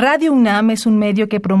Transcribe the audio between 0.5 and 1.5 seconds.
es un medio que